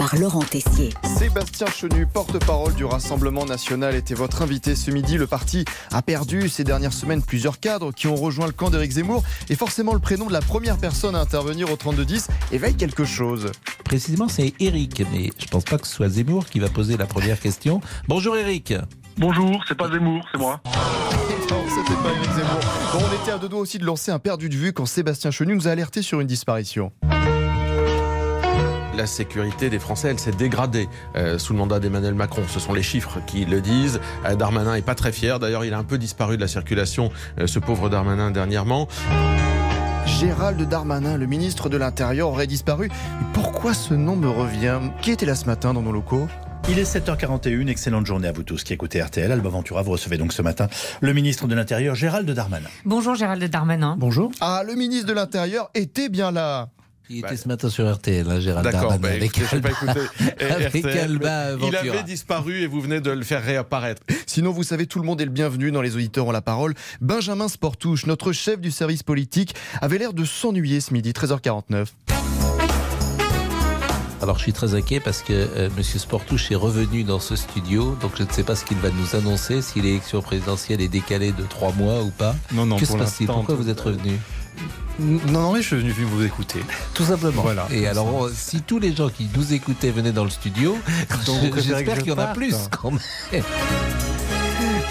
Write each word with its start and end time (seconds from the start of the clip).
par 0.00 0.16
Laurent 0.16 0.40
Tessier. 0.40 0.94
Sébastien 1.04 1.66
Chenu, 1.66 2.06
porte-parole 2.06 2.72
du 2.72 2.86
Rassemblement 2.86 3.44
national, 3.44 3.94
était 3.94 4.14
votre 4.14 4.40
invité 4.40 4.74
ce 4.74 4.90
midi. 4.90 5.18
Le 5.18 5.26
parti 5.26 5.66
a 5.92 6.00
perdu 6.00 6.48
ces 6.48 6.64
dernières 6.64 6.94
semaines 6.94 7.20
plusieurs 7.20 7.60
cadres 7.60 7.92
qui 7.92 8.06
ont 8.06 8.14
rejoint 8.14 8.46
le 8.46 8.54
camp 8.54 8.70
d'Éric 8.70 8.92
Zemmour. 8.92 9.22
Et 9.50 9.56
forcément, 9.56 9.92
le 9.92 9.98
prénom 9.98 10.26
de 10.26 10.32
la 10.32 10.40
première 10.40 10.78
personne 10.78 11.14
à 11.14 11.20
intervenir 11.20 11.70
au 11.70 11.74
32-10 11.74 12.28
éveille 12.50 12.76
quelque 12.76 13.04
chose. 13.04 13.52
Précisément, 13.84 14.26
c'est 14.26 14.54
Eric, 14.58 15.02
mais 15.12 15.32
je 15.38 15.46
pense 15.48 15.64
pas 15.64 15.76
que 15.76 15.86
ce 15.86 15.92
soit 15.92 16.08
Zemmour 16.08 16.46
qui 16.46 16.60
va 16.60 16.70
poser 16.70 16.96
la 16.96 17.04
première 17.04 17.38
question. 17.38 17.82
Bonjour 18.08 18.38
Eric. 18.38 18.72
Bonjour, 19.18 19.62
c'est 19.68 19.76
pas 19.76 19.90
Zemmour, 19.90 20.26
c'est 20.32 20.38
moi. 20.38 20.62
Non, 20.64 21.62
c'était 21.68 22.00
pas 22.02 22.10
Éric 22.10 22.30
Zemmour. 22.30 22.60
Bon, 22.94 23.00
on 23.00 23.22
était 23.22 23.32
à 23.32 23.38
deux 23.38 23.50
doigts 23.50 23.60
aussi 23.60 23.78
de 23.78 23.84
lancer 23.84 24.10
un 24.10 24.18
perdu 24.18 24.48
de 24.48 24.56
vue 24.56 24.72
quand 24.72 24.86
Sébastien 24.86 25.30
Chenu 25.30 25.54
nous 25.54 25.68
a 25.68 25.72
alerté 25.72 26.00
sur 26.00 26.20
une 26.20 26.26
disparition. 26.26 26.90
La 28.96 29.06
sécurité 29.06 29.70
des 29.70 29.78
Français, 29.78 30.08
elle 30.08 30.18
s'est 30.18 30.32
dégradée 30.32 30.88
euh, 31.16 31.38
sous 31.38 31.52
le 31.52 31.58
mandat 31.58 31.80
d'Emmanuel 31.80 32.14
Macron. 32.14 32.42
Ce 32.48 32.60
sont 32.60 32.72
les 32.72 32.82
chiffres 32.82 33.18
qui 33.26 33.44
le 33.44 33.60
disent. 33.60 34.00
Euh, 34.24 34.34
Darmanin 34.34 34.74
est 34.74 34.82
pas 34.82 34.94
très 34.94 35.12
fier. 35.12 35.38
D'ailleurs, 35.38 35.64
il 35.64 35.74
a 35.74 35.78
un 35.78 35.84
peu 35.84 35.98
disparu 35.98 36.36
de 36.36 36.40
la 36.40 36.48
circulation, 36.48 37.10
euh, 37.38 37.46
ce 37.46 37.58
pauvre 37.58 37.88
Darmanin, 37.88 38.30
dernièrement. 38.30 38.88
Gérald 40.06 40.60
Darmanin, 40.68 41.16
le 41.16 41.26
ministre 41.26 41.68
de 41.68 41.76
l'Intérieur, 41.76 42.28
aurait 42.28 42.46
disparu. 42.46 42.90
Pourquoi 43.32 43.74
ce 43.74 43.94
nom 43.94 44.16
me 44.16 44.28
revient? 44.28 44.80
Qui 45.02 45.12
était 45.12 45.26
là 45.26 45.34
ce 45.34 45.46
matin 45.46 45.72
dans 45.72 45.82
nos 45.82 45.92
locaux? 45.92 46.26
Il 46.68 46.78
est 46.78 46.84
7h41, 46.84 47.68
excellente 47.68 48.06
journée 48.06 48.28
à 48.28 48.32
vous 48.32 48.42
tous 48.42 48.62
qui 48.64 48.72
écoutez 48.72 49.02
RTL. 49.02 49.30
Alba 49.30 49.48
Ventura, 49.48 49.82
vous 49.82 49.92
recevez 49.92 50.18
donc 50.18 50.32
ce 50.32 50.42
matin 50.42 50.68
le 51.00 51.12
ministre 51.12 51.46
de 51.46 51.54
l'Intérieur, 51.54 51.94
Gérald 51.94 52.30
Darmanin. 52.30 52.68
Bonjour 52.84 53.14
Gérald 53.14 53.42
Darmanin. 53.42 53.96
Bonjour. 53.98 54.30
Ah, 54.40 54.62
le 54.66 54.74
ministre 54.74 55.06
de 55.06 55.12
l'Intérieur 55.12 55.70
était 55.74 56.08
bien 56.08 56.30
là. 56.30 56.68
Il 57.12 57.18
était 57.18 57.36
ce 57.36 57.48
matin 57.48 57.68
sur 57.68 57.92
RTL, 57.92 58.24
hein, 58.30 58.38
Gérald 58.38 58.64
D'accord, 58.64 58.90
Darmanin, 58.90 59.08
bah, 59.08 59.08
avec 59.16 59.36
Alba- 59.36 59.70
avec 60.54 60.84
Alba 60.84 61.50
Il 61.66 61.74
avait 61.76 62.02
disparu 62.04 62.60
et 62.62 62.66
vous 62.68 62.80
venez 62.80 63.00
de 63.00 63.10
le 63.10 63.24
faire 63.24 63.42
réapparaître. 63.42 64.00
Sinon, 64.26 64.52
vous 64.52 64.62
savez, 64.62 64.86
tout 64.86 65.00
le 65.00 65.04
monde 65.04 65.20
est 65.20 65.24
le 65.24 65.30
bienvenu 65.32 65.72
dans 65.72 65.82
les 65.82 65.96
auditeurs 65.96 66.26
ont 66.28 66.30
la 66.30 66.40
parole. 66.40 66.72
Benjamin 67.00 67.48
Sportouche, 67.48 68.06
notre 68.06 68.30
chef 68.30 68.60
du 68.60 68.70
service 68.70 69.02
politique, 69.02 69.56
avait 69.80 69.98
l'air 69.98 70.12
de 70.12 70.24
s'ennuyer 70.24 70.80
ce 70.80 70.92
midi, 70.92 71.10
13h49. 71.10 71.86
Alors 74.22 74.36
je 74.36 74.42
suis 74.42 74.52
très 74.52 74.74
inquiet 74.74 75.00
parce 75.00 75.22
que 75.22 75.32
euh, 75.32 75.68
Monsieur 75.78 75.98
Sportouche 75.98 76.52
est 76.52 76.54
revenu 76.54 77.04
dans 77.04 77.18
ce 77.20 77.34
studio, 77.36 77.96
donc 78.02 78.12
je 78.18 78.22
ne 78.22 78.30
sais 78.30 78.42
pas 78.44 78.54
ce 78.54 78.66
qu'il 78.66 78.76
va 78.76 78.90
nous 78.90 79.16
annoncer, 79.16 79.62
si 79.62 79.80
l'élection 79.80 80.20
présidentielle 80.20 80.82
est 80.82 80.88
décalée 80.88 81.32
de 81.32 81.42
trois 81.42 81.72
mois 81.72 82.02
ou 82.02 82.10
pas. 82.10 82.36
Non, 82.52 82.66
non, 82.66 82.76
que 82.76 82.84
se 82.84 82.92
passe-t-il? 82.96 83.26
l'instant, 83.26 83.38
Pourquoi 83.38 83.54
vous 83.54 83.70
êtes 83.70 83.80
revenu? 83.80 84.12
Non, 84.98 85.40
non, 85.42 85.52
mais 85.52 85.62
je 85.62 85.66
suis 85.68 85.76
venu 85.76 85.92
vous 85.92 86.24
écouter. 86.24 86.60
Tout 86.94 87.04
simplement. 87.04 87.42
Voilà. 87.42 87.66
Et 87.70 87.86
alors, 87.86 88.06
on- 88.14 88.28
si 88.28 88.60
tous 88.62 88.78
les 88.78 88.94
gens 88.94 89.08
qui 89.08 89.28
nous 89.34 89.54
écoutaient 89.54 89.90
venaient 89.90 90.12
dans 90.12 90.24
le 90.24 90.30
studio, 90.30 90.76
j'espère 91.56 91.98
qu'il 91.98 92.08
y 92.08 92.12
en 92.12 92.18
a 92.18 92.28
plus 92.28 92.54
quand 92.70 92.90
même. 92.90 93.42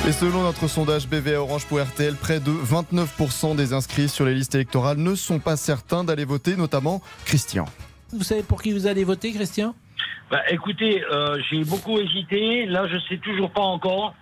Et 0.08 0.12
selon 0.12 0.42
notre 0.44 0.68
sondage 0.68 1.08
BVA 1.08 1.40
Orange 1.42 1.66
pour 1.66 1.80
RTL, 1.80 2.16
près 2.16 2.40
de 2.40 2.52
29% 2.52 3.56
des 3.56 3.74
inscrits 3.74 4.10
sur 4.10 4.26
les 4.26 4.34
listes 4.34 4.56
électorales 4.56 4.98
ne 4.98 5.14
sont 5.14 5.38
pas 5.40 5.58
certains 5.58 6.04
d'aller 6.04 6.26
voter, 6.26 6.56
notamment 6.56 7.02
Christian. 7.26 7.66
Vous 8.12 8.24
savez 8.24 8.42
pour 8.42 8.62
qui 8.64 8.72
vous 8.74 8.88
allez 8.88 9.04
voter, 9.04 9.32
Christian? 9.34 9.76
Bah, 10.32 10.40
écoutez, 10.50 11.04
euh, 11.12 11.38
j'ai 11.52 11.64
beaucoup 11.64 12.00
hésité. 12.00 12.66
Là, 12.66 12.88
je 12.88 12.98
sais 13.10 13.18
toujours 13.20 13.52
pas 13.52 13.62
encore. 13.62 14.16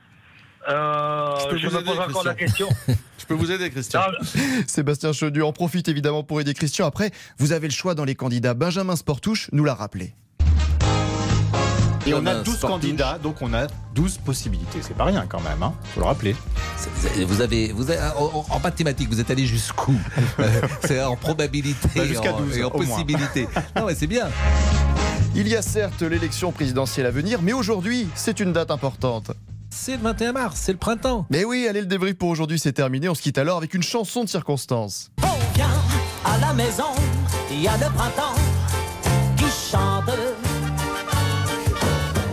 Euh, 0.70 1.30
Je 1.52 1.58
je 1.58 1.68
vous 1.68 1.78
me 1.78 1.84
pose 1.84 2.00
encore 2.00 2.24
la 2.26 2.34
question. 2.34 2.68
Je 3.30 3.34
peux 3.34 3.40
vous 3.40 3.52
aider, 3.52 3.70
Christian 3.70 4.02
Sébastien 4.68 5.12
Chenu 5.12 5.44
en 5.44 5.52
profite 5.52 5.90
évidemment 5.90 6.24
pour 6.24 6.40
aider 6.40 6.54
Christian. 6.54 6.86
Après, 6.88 7.12
vous 7.40 7.52
avez 7.52 7.68
le 7.68 7.74
choix 7.74 7.94
dans 7.94 8.06
les 8.06 8.16
candidats. 8.16 8.54
Benjamin 8.54 8.96
Sportouche 8.96 9.50
nous 9.52 9.66
l'a 9.66 9.74
rappelé. 9.74 10.14
Et 12.06 12.14
on 12.14 12.20
a 12.20 12.22
Benjamin 12.22 12.44
12 12.44 12.56
Sportouche. 12.56 12.70
candidats, 12.82 13.20
donc 13.22 13.42
on 13.42 13.54
a 13.54 13.68
12 13.96 14.20
possibilités. 14.20 14.80
C'est 14.82 14.96
pas 14.96 15.04
rien 15.04 15.26
quand 15.28 15.42
même, 15.42 15.62
hein. 15.62 15.74
faut 15.94 16.00
le 16.00 16.06
rappeler. 16.06 16.38
Vous 17.26 17.42
avez, 17.42 17.74
vous 17.74 17.92
avez- 17.92 18.00
en, 18.18 18.46
en 18.50 18.60
mathématiques, 18.62 19.10
vous 19.10 19.20
êtes 19.20 19.30
allé 19.30 19.46
jusqu'où? 19.46 19.94
Euh, 20.40 20.62
C'est 20.86 21.02
en 21.04 21.18
probabilité 21.18 21.90
Bah, 21.98 22.06
jusqu'à 22.06 22.34
en- 22.34 22.40
12, 22.40 22.58
et 22.58 22.64
en 22.64 22.70
moins. 22.70 22.86
possibilité. 22.86 23.48
Non, 23.76 23.88
mais 23.88 23.96
c'est 23.96 24.08
bien. 24.08 24.30
Il 25.36 25.48
y 25.50 25.56
a 25.56 25.62
certes 25.62 26.02
l'élection 26.02 26.52
présidentielle 26.54 27.08
à 27.08 27.12
venir, 27.12 27.42
mais 27.42 27.52
aujourd'hui, 27.54 28.08
c'est 28.16 28.40
une 28.40 28.54
date 28.54 28.72
importante. 28.72 29.32
C'est 29.80 29.96
le 29.98 30.04
21 30.04 30.34
mars, 30.34 30.60
c'est 30.62 30.72
le 30.72 30.78
printemps. 30.78 31.26
Mais 31.30 31.46
oui, 31.46 31.68
allez, 31.70 31.82
le 31.82 31.86
débrief 31.86 32.16
pour 32.18 32.30
aujourd'hui, 32.30 32.58
c'est 32.60 32.74
terminé. 32.74 33.08
On 33.10 33.16
se 33.16 33.22
quitte 33.22 33.38
alors 33.38 33.58
avec 33.58 33.74
une 33.74 33.84
chanson 33.84 34.24
de 34.24 34.30
circonstance. 34.30 35.12
On 35.22 35.54
vient 35.56 35.70
à 36.26 36.38
la 36.40 36.52
maison, 36.54 36.84
il 37.52 37.62
y 37.62 37.68
a 37.68 37.78
le 37.78 37.86
printemps 37.94 38.34
qui 39.38 39.46
chante. 39.46 40.10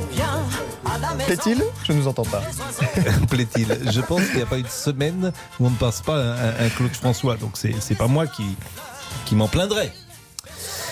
On 0.00 0.06
vient 0.14 0.40
à 0.86 0.98
la 0.98 1.14
maison. 1.14 1.26
Plaît-il? 1.26 1.64
Je 1.84 1.92
ne 1.92 1.98
nous 1.98 2.08
entends 2.08 2.24
pas. 2.24 2.42
Plaît-il? 3.30 3.78
Je 3.92 4.00
pense 4.00 4.24
qu'il 4.26 4.36
n'y 4.36 4.42
a 4.42 4.46
pas 4.46 4.58
une 4.58 4.66
semaine 4.66 5.30
où 5.60 5.66
on 5.66 5.70
ne 5.70 5.76
passe 5.76 6.00
pas 6.00 6.16
un, 6.16 6.64
un 6.66 6.68
Claude 6.70 6.94
François. 6.94 7.36
Donc 7.36 7.52
c'est 7.54 7.74
c'est 7.78 7.94
pas 7.94 8.08
moi 8.08 8.26
qui, 8.26 8.56
qui 9.26 9.36
m'en 9.36 9.48
plaindrai. 9.48 9.92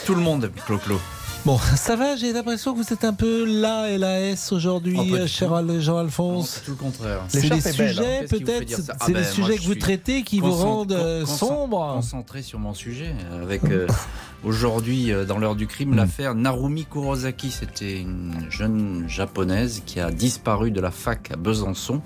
Tout 0.05 0.15
le 0.15 0.21
monde, 0.21 0.53
Clo-Clo. 0.67 1.01
Bon, 1.45 1.59
ça 1.77 1.97
va, 1.97 2.15
j'ai 2.15 2.33
l'impression 2.33 2.73
que 2.73 2.79
vous 2.79 2.93
êtes 2.93 3.05
un 3.05 3.13
peu 3.15 3.45
là, 3.45 3.99
LAS 3.99 4.53
aujourd'hui, 4.53 4.95
Oh, 4.97 5.03
pas 5.03 5.05
du 5.09 5.15
euh, 5.23 5.27
cher 5.27 5.53
Al- 5.53 5.81
Jean-Alphonse. 5.81 6.63
tout 6.65 6.71
le 6.73 6.77
contraire. 6.77 7.23
C'est 7.29 7.53
les 7.53 7.61
sujets, 7.61 8.19
hein. 8.23 8.27
Fait 8.29 8.39
peut-être 8.39 8.81
Ah 8.91 8.97
C'est 9.07 9.13
ben, 9.13 9.19
les 9.21 9.25
moi, 9.25 9.33
sujets 9.33 9.57
je 9.57 9.63
que 9.63 9.67
vous 9.67 9.75
traitez 9.75 10.23
qui 10.23 10.39
vous 10.39 10.53
rendent 10.53 10.93
euh, 10.93 11.27
sombre 11.27 11.95
Concentré 11.95 12.43
sur 12.43 12.61
mon 12.61 12.75
sujet. 12.75 13.13
Avec 13.43 13.65
euh, 13.65 13.89
aujourd'hui, 14.45 15.11
euh, 15.11 15.25
dans 15.25 15.39
l'heure 15.39 15.57
du 15.57 15.67
crime, 15.67 15.97
l'affaire 15.97 16.37
Narumi 16.37 16.85
Kurosaki. 16.85 17.51
C'était 17.51 18.01
une 18.01 18.47
jeune 18.49 19.05
japonaise 19.09 19.83
qui 19.85 19.99
a 19.99 20.13
disparu 20.13 20.71
de 20.71 20.81
la 20.81 20.93
fac 20.93 21.33
à 21.33 21.37
Besançon. 21.37 22.03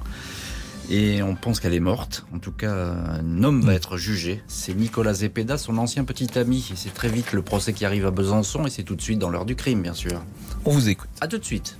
Et 0.88 1.22
on 1.22 1.34
pense 1.34 1.60
qu'elle 1.60 1.74
est 1.74 1.80
morte. 1.80 2.26
En 2.34 2.38
tout 2.38 2.52
cas, 2.52 2.72
un 2.72 3.42
homme 3.42 3.60
va 3.62 3.74
être 3.74 3.96
jugé. 3.96 4.42
C'est 4.46 4.74
Nicolas 4.74 5.14
Zepeda, 5.14 5.58
son 5.58 5.78
ancien 5.78 6.04
petit 6.04 6.38
ami. 6.38 6.68
Et 6.72 6.76
c'est 6.76 6.94
très 6.94 7.08
vite 7.08 7.32
le 7.32 7.42
procès 7.42 7.72
qui 7.72 7.84
arrive 7.84 8.06
à 8.06 8.10
Besançon. 8.10 8.66
Et 8.66 8.70
c'est 8.70 8.84
tout 8.84 8.94
de 8.94 9.02
suite 9.02 9.18
dans 9.18 9.30
l'heure 9.30 9.46
du 9.46 9.56
crime, 9.56 9.82
bien 9.82 9.94
sûr. 9.94 10.22
On 10.64 10.70
vous 10.70 10.88
écoute. 10.88 11.08
À 11.20 11.28
tout 11.28 11.38
de 11.38 11.44
suite. 11.44 11.76